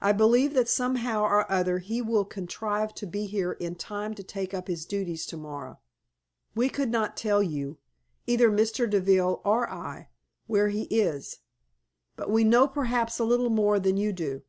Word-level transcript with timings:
I 0.00 0.10
believe 0.10 0.54
that 0.54 0.68
somehow 0.68 1.22
or 1.22 1.48
other 1.48 1.78
he 1.78 2.02
will 2.02 2.24
contrive 2.24 2.92
to 2.96 3.06
be 3.06 3.26
here 3.26 3.52
in 3.52 3.76
time 3.76 4.12
to 4.16 4.24
take 4.24 4.52
up 4.52 4.66
his 4.66 4.84
duties 4.84 5.24
to 5.26 5.36
morrow. 5.36 5.78
We 6.56 6.68
could 6.68 6.88
not 6.90 7.16
tell 7.16 7.44
you 7.44 7.78
either 8.26 8.50
Mr. 8.50 8.90
Deville 8.90 9.40
or 9.44 9.70
I 9.70 10.08
where 10.48 10.70
he 10.70 10.86
is, 10.90 11.38
but 12.16 12.28
we 12.28 12.42
know 12.42 12.66
perhaps 12.66 13.20
a 13.20 13.24
little 13.24 13.50
more 13.50 13.78
than 13.78 13.96
you 13.96 14.12
do. 14.12 14.42